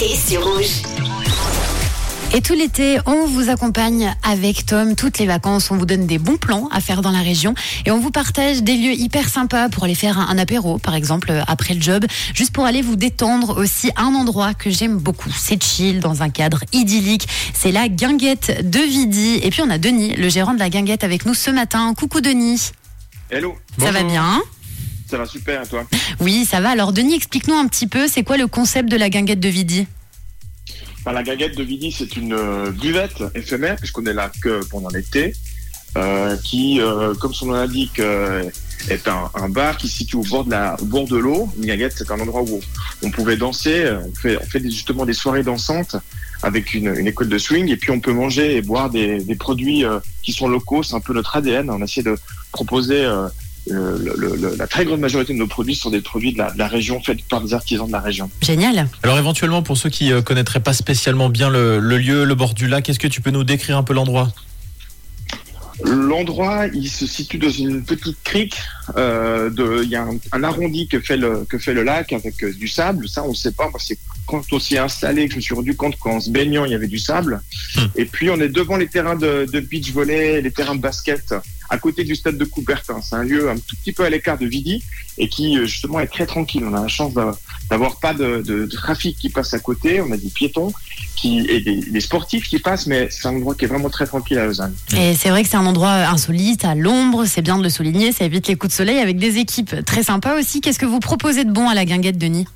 l'été 0.00 0.16
sur 0.16 0.44
Rouge. 0.44 0.82
Et 2.34 2.40
tout 2.40 2.52
l'été, 2.52 2.98
on 3.06 3.26
vous 3.26 3.48
accompagne 3.48 4.14
avec 4.22 4.66
Tom 4.66 4.94
toutes 4.94 5.18
les 5.18 5.26
vacances. 5.26 5.70
On 5.70 5.76
vous 5.76 5.86
donne 5.86 6.06
des 6.06 6.18
bons 6.18 6.36
plans 6.36 6.68
à 6.70 6.80
faire 6.80 7.00
dans 7.00 7.10
la 7.10 7.20
région 7.20 7.54
et 7.86 7.90
on 7.90 7.98
vous 7.98 8.10
partage 8.10 8.62
des 8.62 8.76
lieux 8.76 8.92
hyper 8.92 9.28
sympas 9.28 9.68
pour 9.70 9.84
aller 9.84 9.94
faire 9.94 10.18
un, 10.18 10.28
un 10.28 10.38
apéro, 10.38 10.78
par 10.78 10.94
exemple, 10.94 11.30
euh, 11.30 11.42
après 11.46 11.74
le 11.74 11.80
job, 11.80 12.04
juste 12.34 12.52
pour 12.52 12.64
aller 12.64 12.82
vous 12.82 12.96
détendre 12.96 13.56
aussi. 13.58 13.90
Un 13.96 14.14
endroit 14.14 14.54
que 14.54 14.70
j'aime 14.70 14.98
beaucoup, 14.98 15.30
c'est 15.36 15.62
chill 15.62 16.00
dans 16.00 16.22
un 16.22 16.28
cadre 16.28 16.62
idyllique. 16.72 17.26
C'est 17.54 17.72
la 17.72 17.88
Guinguette 17.88 18.70
de 18.70 18.80
Vidi. 18.80 19.40
Et 19.42 19.50
puis 19.50 19.62
on 19.62 19.70
a 19.70 19.78
Denis, 19.78 20.14
le 20.16 20.28
gérant 20.28 20.54
de 20.54 20.60
la 20.60 20.70
Guinguette, 20.70 21.02
avec 21.02 21.24
nous 21.24 21.34
ce 21.34 21.50
matin. 21.50 21.94
Coucou 21.94 22.20
Denis. 22.20 22.70
Hello, 23.30 23.56
Ça 23.78 23.90
va 23.90 24.02
bien? 24.02 24.42
Ça 25.10 25.18
va 25.18 25.26
super, 25.26 25.68
toi 25.68 25.86
Oui, 26.20 26.44
ça 26.44 26.60
va. 26.60 26.70
Alors 26.70 26.92
Denis, 26.92 27.14
explique-nous 27.14 27.54
un 27.54 27.66
petit 27.66 27.86
peu, 27.86 28.08
c'est 28.08 28.22
quoi 28.22 28.36
le 28.36 28.46
concept 28.46 28.90
de 28.90 28.96
la 28.96 29.08
Guinguette 29.10 29.40
de 29.40 29.48
Vidi? 29.48 29.86
Enfin, 31.00 31.12
La 31.12 31.22
guinguette 31.22 31.56
de 31.56 31.62
Vidi, 31.62 31.92
c'est 31.96 32.16
une 32.16 32.32
euh, 32.34 32.70
buvette 32.70 33.22
éphémère, 33.34 33.76
puisqu'on 33.76 34.04
est 34.06 34.12
là 34.14 34.30
que 34.42 34.64
pendant 34.66 34.88
l'été, 34.90 35.32
euh, 35.96 36.36
qui, 36.44 36.80
euh, 36.80 37.14
comme 37.14 37.32
son 37.32 37.46
nom 37.46 37.52
l'indique, 37.54 38.00
est 38.90 39.08
un, 39.08 39.30
un 39.34 39.48
bar 39.48 39.76
qui 39.76 39.88
se 39.88 39.98
situe 39.98 40.16
au 40.16 40.22
bord 40.24 40.44
de 40.44 40.50
la, 40.50 40.76
au 40.80 40.84
bord 40.84 41.06
de 41.08 41.16
l'eau. 41.16 41.48
Une 41.58 41.66
guinguette, 41.66 41.94
c'est 41.96 42.10
un 42.10 42.18
endroit 42.20 42.42
où 42.42 42.60
on 43.02 43.10
pouvait 43.10 43.36
danser. 43.36 43.90
On 44.06 44.14
fait, 44.14 44.36
on 44.36 44.44
fait 44.46 44.60
des- 44.60 44.70
justement 44.70 45.06
des 45.06 45.14
soirées 45.14 45.42
dansantes 45.42 45.96
avec 46.42 46.74
une, 46.74 46.94
une 46.96 47.06
école 47.06 47.28
de 47.28 47.38
swing, 47.38 47.68
et 47.68 47.76
puis 47.76 47.90
on 47.90 48.00
peut 48.00 48.12
manger 48.12 48.56
et 48.56 48.62
boire 48.62 48.90
des, 48.90 49.20
des 49.22 49.34
produits 49.34 49.84
euh, 49.84 49.98
qui 50.22 50.32
sont 50.32 50.48
locaux. 50.48 50.82
C'est 50.82 50.94
un 50.94 51.00
peu 51.00 51.12
notre 51.14 51.36
ADN. 51.36 51.70
On 51.70 51.82
essaie 51.82 52.02
de 52.02 52.16
proposer 52.52 53.04
euh, 53.04 53.28
euh, 53.70 53.98
le- 53.98 54.14
le- 54.16 54.36
le- 54.36 54.56
la 54.56 54.66
très 54.66 54.84
grande 54.84 55.00
majorité 55.00 55.32
de 55.32 55.38
nos 55.38 55.46
produits 55.46 55.74
sont 55.74 55.90
des 55.90 56.00
produits 56.00 56.32
de 56.32 56.38
la, 56.38 56.50
de 56.50 56.58
la 56.58 56.68
région, 56.68 57.02
faits 57.02 57.22
par 57.28 57.40
des 57.40 57.54
artisans 57.54 57.86
de 57.86 57.92
la 57.92 58.00
région. 58.00 58.30
Génial. 58.40 58.88
Alors 59.02 59.18
éventuellement, 59.18 59.62
pour 59.62 59.76
ceux 59.76 59.90
qui 59.90 60.12
euh, 60.12 60.22
connaîtraient 60.22 60.60
pas 60.60 60.72
spécialement 60.72 61.28
bien 61.28 61.50
le, 61.50 61.78
le 61.78 61.98
lieu, 61.98 62.24
le 62.24 62.34
bord 62.34 62.54
du 62.54 62.68
lac, 62.68 62.88
est-ce 62.88 62.98
que 62.98 63.08
tu 63.08 63.20
peux 63.20 63.30
nous 63.30 63.44
décrire 63.44 63.76
un 63.76 63.82
peu 63.82 63.94
l'endroit? 63.94 64.32
L'endroit, 65.84 66.66
il 66.74 66.90
se 66.90 67.06
situe 67.06 67.38
dans 67.38 67.50
une 67.50 67.84
petite 67.84 68.16
crique. 68.24 68.56
Euh, 68.96 69.48
de, 69.48 69.84
il 69.84 69.88
y 69.88 69.94
a 69.94 70.02
un, 70.02 70.18
un 70.32 70.42
arrondi 70.42 70.88
que 70.88 70.98
fait 70.98 71.16
le 71.16 71.46
que 71.48 71.56
fait 71.56 71.72
le 71.72 71.84
lac 71.84 72.12
avec 72.12 72.42
euh, 72.42 72.52
du 72.52 72.66
sable. 72.66 73.08
Ça, 73.08 73.22
on 73.22 73.30
ne 73.30 73.34
sait 73.34 73.52
pas. 73.52 73.68
Moi, 73.70 73.78
c'est 73.80 73.96
quand 74.26 74.42
on 74.50 74.58
s'y 74.58 74.74
est 74.74 74.78
installé 74.78 75.26
que 75.26 75.32
je 75.34 75.36
me 75.36 75.40
suis 75.40 75.54
rendu 75.54 75.76
compte 75.76 75.96
qu'en 76.00 76.18
se 76.18 76.30
baignant, 76.30 76.64
il 76.64 76.72
y 76.72 76.74
avait 76.74 76.88
du 76.88 76.98
sable. 76.98 77.40
Hmm. 77.76 77.86
Et 77.94 78.06
puis, 78.06 78.28
on 78.28 78.40
est 78.40 78.48
devant 78.48 78.76
les 78.76 78.88
terrains 78.88 79.14
de, 79.14 79.46
de 79.50 79.60
beach 79.60 79.92
volley, 79.92 80.42
les 80.42 80.50
terrains 80.50 80.74
de 80.74 80.80
basket, 80.80 81.32
à 81.70 81.78
côté 81.78 82.04
du 82.04 82.14
stade 82.16 82.38
de 82.38 82.44
Coubertin. 82.44 83.00
C'est 83.02 83.16
un 83.16 83.22
lieu 83.22 83.50
un 83.50 83.56
tout 83.56 83.76
petit 83.76 83.92
peu 83.92 84.04
à 84.04 84.10
l'écart 84.10 84.38
de 84.38 84.46
Vidi 84.46 84.82
et 85.18 85.28
qui 85.28 85.58
euh, 85.58 85.66
justement 85.66 86.00
est 86.00 86.06
très 86.06 86.26
tranquille. 86.26 86.62
On 86.64 86.74
a 86.74 86.82
la 86.82 86.88
chance 86.88 87.12
d'a- 87.14 87.36
d'avoir 87.70 87.98
pas 88.00 88.14
de, 88.14 88.42
de, 88.46 88.66
de 88.66 88.76
trafic 88.76 89.18
qui 89.18 89.28
passe 89.28 89.52
à 89.54 89.58
côté. 89.58 90.00
On 90.00 90.10
a 90.12 90.16
des 90.16 90.30
piétons 90.30 90.72
qui 91.16 91.40
et 91.48 91.60
des, 91.60 91.76
des 91.80 92.00
sportifs 92.00 92.48
qui 92.48 92.58
passent, 92.58 92.86
mais 92.86 93.08
c'est 93.10 93.26
un 93.28 93.34
endroit 93.34 93.54
qui 93.54 93.64
est 93.64 93.68
vraiment 93.68 93.90
très 93.90 94.06
tranquille 94.06 94.38
à 94.38 94.46
Lausanne. 94.46 94.74
Et 94.96 95.14
c'est 95.14 95.30
vrai 95.30 95.42
que 95.42 95.48
c'est 95.48 95.56
un 95.56 95.66
endroit 95.66 95.90
insolite, 96.08 96.64
à 96.64 96.74
l'ombre, 96.74 97.24
c'est 97.26 97.42
bien 97.42 97.58
de 97.58 97.62
le 97.64 97.70
souligner, 97.70 98.12
ça 98.12 98.24
évite 98.24 98.46
les 98.46 98.56
coups 98.56 98.72
de 98.72 98.76
soleil 98.76 98.98
avec 98.98 99.18
des 99.18 99.38
équipes 99.38 99.84
très 99.84 100.04
sympas 100.04 100.38
aussi. 100.38 100.60
Qu'est-ce 100.60 100.78
que 100.78 100.86
vous 100.86 101.00
proposez 101.00 101.44
de 101.44 101.50
bon 101.52 101.68
à 101.68 101.74
la 101.74 101.84
guinguette, 101.84 102.18
Denis? 102.18 102.46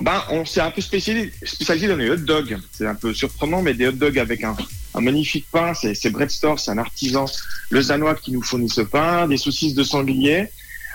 Ben, 0.00 0.22
on 0.30 0.46
s'est 0.46 0.62
un 0.62 0.70
peu 0.70 0.80
spécialisé, 0.80 1.30
spécialisé 1.44 1.86
dans 1.88 1.96
les 1.96 2.08
hot 2.10 2.16
dogs. 2.16 2.56
C'est 2.72 2.86
un 2.86 2.94
peu 2.94 3.12
surprenant, 3.12 3.60
mais 3.60 3.74
des 3.74 3.88
hot 3.88 3.92
dogs 3.92 4.18
avec 4.18 4.42
un, 4.42 4.56
un 4.94 5.00
magnifique 5.00 5.46
pain. 5.50 5.72
C'est, 5.74 6.10
Bread 6.10 6.30
Store, 6.30 6.58
c'est 6.58 6.70
un 6.70 6.78
artisan 6.78 7.26
lausannois 7.70 8.14
qui 8.14 8.32
nous 8.32 8.42
fournit 8.42 8.68
ce 8.68 8.82
pain. 8.82 9.28
Des 9.28 9.36
saucisses 9.36 9.74
de 9.74 9.82
sanglier. 9.84 10.48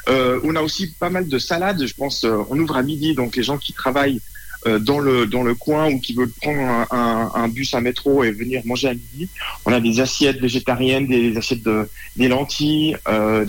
Euh, 0.09 0.39
on 0.43 0.55
a 0.55 0.61
aussi 0.61 0.87
pas 0.87 1.09
mal 1.09 1.27
de 1.27 1.37
salades. 1.37 1.85
Je 1.85 1.93
pense, 1.93 2.23
euh, 2.23 2.37
on 2.49 2.57
ouvre 2.59 2.77
à 2.77 2.83
midi, 2.83 3.13
donc 3.13 3.35
les 3.35 3.43
gens 3.43 3.57
qui 3.57 3.73
travaillent 3.73 4.21
euh, 4.65 4.79
dans 4.79 4.99
le 4.99 5.27
dans 5.27 5.43
le 5.43 5.53
coin 5.53 5.91
ou 5.91 5.99
qui 5.99 6.13
veulent 6.13 6.31
prendre 6.41 6.59
un, 6.59 6.87
un, 6.89 7.31
un 7.35 7.47
bus, 7.47 7.73
un 7.73 7.81
métro 7.81 8.23
et 8.23 8.31
venir 8.31 8.61
manger 8.65 8.87
à 8.87 8.93
midi. 8.93 9.29
On 9.65 9.73
a 9.73 9.79
des 9.79 9.99
assiettes 9.99 10.39
végétariennes, 10.39 11.07
des 11.07 11.35
assiettes 11.37 11.63
de 11.63 11.89
des 12.15 12.27
lentilles, 12.27 12.95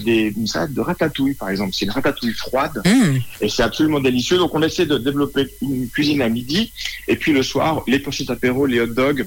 des 0.05 0.35
une 0.37 0.47
salade 0.47 0.75
de 0.75 0.81
ratatouille 0.81 1.35
par 1.35 1.49
exemple. 1.51 1.73
C'est 1.75 1.85
une 1.85 1.93
ratatouille 1.93 2.35
froide 2.35 2.83
Mmh. 2.85 3.19
et 3.41 3.49
c'est 3.49 3.63
absolument 3.63 4.01
délicieux. 4.01 4.37
Donc 4.39 4.55
on 4.55 4.63
essaie 4.63 4.85
de 4.87 4.99
développer 4.99 5.47
une 5.63 5.89
cuisine 5.89 6.23
à 6.23 6.29
midi 6.29 6.73
et 7.07 7.17
puis 7.17 7.33
le 7.33 7.43
soir 7.43 7.85
les 7.87 8.01
pochettes 8.01 8.31
apéro, 8.31 8.67
les 8.67 8.81
hot 8.81 8.89
dogs. 8.89 9.27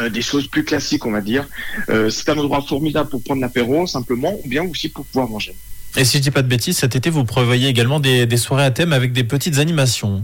Euh, 0.00 0.08
des 0.08 0.22
choses 0.22 0.46
plus 0.46 0.64
classiques, 0.64 1.06
on 1.06 1.10
va 1.10 1.20
dire. 1.20 1.46
Euh, 1.88 2.10
c'est 2.10 2.28
un 2.28 2.38
endroit 2.38 2.62
formidable 2.62 3.08
pour 3.10 3.22
prendre 3.22 3.40
l'apéro, 3.40 3.86
simplement, 3.86 4.38
ou 4.44 4.48
bien 4.48 4.64
aussi 4.64 4.88
pour 4.88 5.04
pouvoir 5.04 5.28
manger. 5.28 5.54
Et 5.96 6.04
si 6.04 6.18
je 6.18 6.22
dis 6.22 6.30
pas 6.30 6.42
de 6.42 6.48
bêtises, 6.48 6.78
cet 6.78 6.94
été, 6.94 7.10
vous 7.10 7.24
prévoyez 7.24 7.68
également 7.68 8.00
des, 8.00 8.26
des 8.26 8.36
soirées 8.36 8.64
à 8.64 8.70
thème 8.70 8.92
avec 8.92 9.12
des 9.12 9.24
petites 9.24 9.58
animations. 9.58 10.22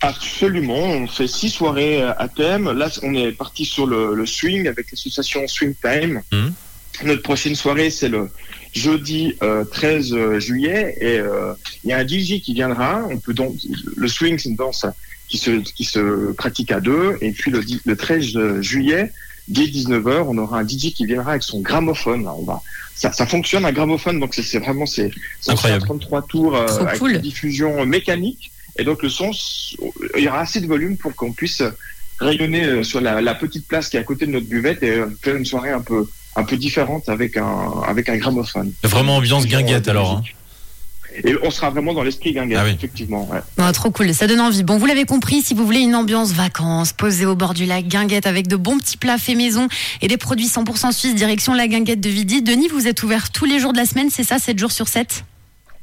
Absolument, 0.00 0.74
on 0.74 1.06
fait 1.06 1.28
six 1.28 1.48
soirées 1.48 2.02
euh, 2.02 2.12
à 2.18 2.28
thème. 2.28 2.70
Là, 2.72 2.88
on 3.02 3.14
est 3.14 3.32
parti 3.32 3.64
sur 3.64 3.86
le, 3.86 4.14
le 4.14 4.26
swing 4.26 4.66
avec 4.68 4.90
l'association 4.90 5.46
Swing 5.46 5.74
Time. 5.80 6.20
Mhm. 6.32 6.52
Notre 7.04 7.22
prochaine 7.22 7.54
soirée, 7.54 7.88
c'est 7.90 8.08
le 8.08 8.28
jeudi 8.72 9.34
euh, 9.42 9.64
13 9.64 10.38
juillet 10.38 10.96
et 11.00 11.18
euh, 11.18 11.52
il 11.84 11.90
y 11.90 11.92
a 11.92 11.98
un 11.98 12.06
DJ 12.06 12.40
qui 12.42 12.54
viendra. 12.54 13.06
On 13.10 13.18
peut 13.18 13.34
donc 13.34 13.56
le 13.96 14.08
swing, 14.08 14.38
c'est 14.38 14.48
une 14.48 14.56
danse 14.56 14.86
qui 15.28 15.38
se 15.38 15.50
qui 15.60 15.84
se 15.84 16.32
pratique 16.32 16.72
à 16.72 16.80
deux. 16.80 17.16
Et 17.20 17.32
puis 17.32 17.50
le, 17.50 17.62
di- 17.62 17.80
le 17.84 17.96
13 17.96 18.60
juillet, 18.60 19.12
dès 19.48 19.64
19h, 19.64 20.24
on 20.28 20.38
aura 20.38 20.60
un 20.60 20.66
DJ 20.66 20.92
qui 20.94 21.06
viendra 21.06 21.32
avec 21.32 21.42
son 21.42 21.60
gramophone. 21.60 22.26
On 22.26 22.42
va 22.44 22.62
ça, 22.94 23.10
ça 23.12 23.26
fonctionne 23.26 23.64
un 23.64 23.72
gramophone, 23.72 24.20
donc 24.20 24.34
c'est 24.34 24.58
vraiment 24.58 24.86
c'est 24.86 25.10
c'est 25.40 25.50
Incroyable. 25.52 25.84
33 25.84 26.22
tours 26.26 26.56
euh, 26.56 26.66
avec 26.80 26.98
cool. 26.98 27.12
une 27.12 27.20
diffusion 27.20 27.84
mécanique. 27.86 28.52
Et 28.78 28.84
donc 28.84 29.02
le 29.02 29.08
son, 29.10 29.30
il 30.16 30.22
y 30.24 30.28
aura 30.28 30.40
assez 30.40 30.60
de 30.60 30.66
volume 30.66 30.96
pour 30.96 31.14
qu'on 31.14 31.32
puisse 31.32 31.62
rayonner 32.18 32.64
euh, 32.64 32.82
sur 32.82 33.00
la, 33.00 33.20
la 33.20 33.34
petite 33.34 33.66
place 33.66 33.88
qui 33.88 33.96
est 33.96 34.00
à 34.00 34.04
côté 34.04 34.26
de 34.26 34.30
notre 34.30 34.46
buvette 34.46 34.82
et 34.82 34.90
euh, 34.92 35.06
faire 35.20 35.36
une 35.36 35.44
soirée 35.44 35.70
un 35.70 35.80
peu 35.80 36.06
un 36.36 36.44
peu 36.44 36.56
différente 36.56 37.08
avec 37.08 37.36
un 37.36 37.82
avec 37.86 38.08
un 38.08 38.16
gramophone. 38.16 38.72
Vraiment 38.82 39.16
ambiance 39.16 39.46
guinguette 39.46 39.88
alors. 39.88 40.12
hein. 40.18 40.22
Et 41.24 41.34
on 41.42 41.50
sera 41.50 41.68
vraiment 41.68 41.92
dans 41.92 42.02
l'esprit 42.02 42.32
guinguette, 42.32 42.56
Ah 42.58 42.64
oui. 42.64 42.70
effectivement. 42.72 43.28
ouais. 43.30 43.72
Trop 43.74 43.90
cool, 43.90 44.14
ça 44.14 44.26
donne 44.26 44.40
envie. 44.40 44.62
Bon, 44.62 44.78
vous 44.78 44.86
l'avez 44.86 45.04
compris, 45.04 45.42
si 45.42 45.52
vous 45.52 45.66
voulez 45.66 45.80
une 45.80 45.94
ambiance 45.94 46.32
vacances, 46.32 46.94
posée 46.94 47.26
au 47.26 47.36
bord 47.36 47.52
du 47.52 47.66
lac, 47.66 47.86
guinguette 47.86 48.26
avec 48.26 48.48
de 48.48 48.56
bons 48.56 48.78
petits 48.78 48.96
plats 48.96 49.18
faits 49.18 49.36
maison 49.36 49.68
et 50.00 50.08
des 50.08 50.16
produits 50.16 50.46
100% 50.46 50.90
suisses, 50.92 51.14
direction 51.14 51.52
la 51.52 51.68
guinguette 51.68 52.00
de 52.00 52.08
Vidi. 52.08 52.40
Denis, 52.40 52.68
vous 52.68 52.88
êtes 52.88 53.02
ouvert 53.02 53.30
tous 53.30 53.44
les 53.44 53.58
jours 53.60 53.74
de 53.74 53.78
la 53.78 53.84
semaine, 53.84 54.08
c'est 54.10 54.24
ça, 54.24 54.38
7 54.38 54.58
jours 54.58 54.72
sur 54.72 54.88
7 54.88 55.24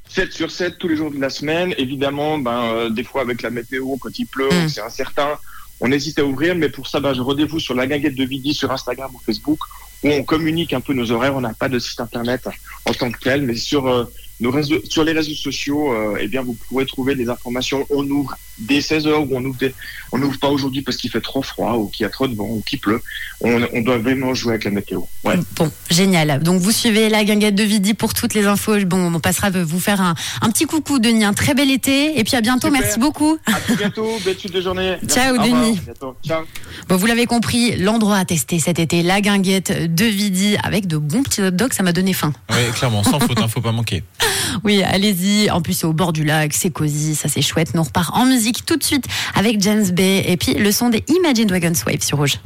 7 0.09 0.33
sur 0.33 0.49
7 0.49 0.79
tous 0.79 0.87
les 0.87 0.95
jours 0.95 1.11
de 1.11 1.19
la 1.19 1.29
semaine. 1.29 1.75
Évidemment, 1.77 2.39
ben, 2.39 2.63
euh, 2.63 2.89
des 2.89 3.03
fois 3.03 3.21
avec 3.21 3.43
la 3.43 3.51
météo, 3.51 3.97
quand 4.01 4.17
il 4.17 4.25
pleut, 4.25 4.49
Mm. 4.49 4.67
c'est 4.69 4.81
incertain. 4.81 5.37
On 5.79 5.91
hésite 5.91 6.17
à 6.17 6.25
ouvrir, 6.25 6.55
mais 6.55 6.69
pour 6.69 6.87
ça, 6.87 6.99
ben, 6.99 7.13
je 7.13 7.21
rendez-vous 7.21 7.59
sur 7.59 7.75
la 7.75 7.85
guinguette 7.85 8.15
de 8.15 8.25
Vidi 8.25 8.55
sur 8.55 8.71
Instagram 8.71 9.11
ou 9.13 9.19
Facebook, 9.23 9.59
où 10.03 10.09
on 10.09 10.23
communique 10.23 10.73
un 10.73 10.81
peu 10.81 10.93
nos 10.93 11.11
horaires. 11.11 11.35
On 11.35 11.41
n'a 11.41 11.53
pas 11.53 11.69
de 11.69 11.79
site 11.79 11.99
internet 11.99 12.47
en 12.85 12.93
tant 12.93 13.11
que 13.11 13.19
tel, 13.19 13.43
mais 13.43 13.55
sur 13.55 13.87
euh, 13.87 14.05
nos 14.39 14.51
réseaux, 14.51 14.77
sur 14.89 15.03
les 15.03 15.11
réseaux 15.11 15.33
sociaux, 15.35 15.91
euh, 15.93 16.17
eh 16.19 16.27
bien, 16.27 16.41
vous 16.41 16.53
pourrez 16.67 16.85
trouver 16.85 17.15
des 17.15 17.27
informations. 17.29 17.85
On 17.89 18.07
ouvre 18.09 18.35
dès 18.57 18.81
16 18.81 19.07
heures 19.07 19.21
ou 19.21 19.29
on 19.31 19.43
ouvre, 19.45 19.57
des- 19.57 19.73
on 20.11 20.17
n'ouvre 20.17 20.37
pas 20.39 20.47
aujourd'hui 20.49 20.81
parce 20.81 20.97
qu'il 20.97 21.09
fait 21.09 21.21
trop 21.21 21.41
froid 21.41 21.73
ou 21.73 21.87
qu'il 21.87 22.03
y 22.03 22.07
a 22.07 22.09
trop 22.09 22.27
de 22.27 22.35
vent 22.35 22.45
ou 22.47 22.61
qu'il 22.65 22.79
pleut. 22.79 23.01
On, 23.41 23.61
on 23.73 23.81
doit 23.81 23.97
vraiment 23.97 24.33
jouer 24.33 24.51
avec 24.53 24.65
la 24.65 24.71
météo. 24.71 25.01
Ouais. 25.23 25.35
Bon, 25.55 25.71
génial. 25.89 26.41
Donc 26.43 26.59
vous 26.61 26.71
suivez 26.71 27.07
la 27.09 27.23
guinguette 27.23 27.55
de 27.55 27.63
Vidi 27.63 27.93
pour 27.93 28.13
toutes 28.13 28.33
les 28.33 28.45
infos. 28.45 28.77
Bon, 28.85 29.13
on 29.13 29.19
passera 29.19 29.49
vous 29.49 29.79
faire 29.79 30.01
un, 30.01 30.13
un 30.41 30.49
petit 30.51 30.65
coucou, 30.65 30.99
Denis. 30.99 31.23
Un 31.23 31.33
très 31.33 31.53
bel 31.53 31.69
été. 31.71 32.19
Et 32.19 32.23
puis 32.23 32.35
à 32.35 32.41
bientôt. 32.41 32.67
Super. 32.67 32.81
Merci 32.81 32.99
beaucoup. 32.99 33.37
À 33.45 33.53
très 33.59 33.75
bientôt. 33.75 34.09
Belle 34.25 34.37
suite 34.37 34.53
de 34.53 34.61
journée. 34.61 34.95
Ciao, 35.07 35.35
Au 35.37 35.41
revoir. 35.41 35.61
Denis. 35.63 35.79
Ciao. 36.25 36.43
Bon, 36.89 36.95
vous 36.97 37.05
l'avez 37.05 37.25
compris, 37.25 37.75
l'endroit 37.77 38.17
à 38.17 38.25
tester 38.25 38.59
cet 38.59 38.79
été, 38.79 39.03
la 39.03 39.21
guinguette 39.21 39.93
de 39.93 40.05
Vidi 40.05 40.57
avec 40.63 40.87
de 40.87 40.97
bons 40.97 41.23
petits 41.23 41.41
hot 41.41 41.51
dogs. 41.51 41.73
Ça 41.73 41.83
m'a 41.83 41.93
donné 41.93 42.11
faim. 42.13 42.33
Oui, 42.51 42.71
clairement, 42.73 43.03
sans 43.03 43.19
faute, 43.19 43.39
hein, 43.39 43.47
faut 43.47 43.61
pas 43.61 43.71
manquer. 43.71 44.03
Oui, 44.63 44.83
allez-y. 44.83 45.49
En 45.49 45.61
plus, 45.61 45.73
c'est 45.73 45.87
au 45.87 45.93
bord 45.93 46.13
du 46.13 46.23
lac, 46.23 46.53
c'est 46.53 46.71
cosy, 46.71 47.15
ça 47.15 47.29
c'est 47.29 47.41
chouette. 47.41 47.73
Nous 47.73 47.81
on 47.81 47.83
repart 47.83 48.15
en 48.15 48.25
musique 48.25 48.65
tout 48.65 48.77
de 48.77 48.83
suite 48.83 49.05
avec 49.35 49.61
James 49.61 49.89
Bay 49.91 50.23
et 50.27 50.37
puis 50.37 50.53
le 50.53 50.71
son 50.71 50.89
des 50.89 51.03
Imagine 51.07 51.47
Dragons 51.47 51.73
Wave 51.85 52.01
sur 52.01 52.17
Rouge. 52.17 52.39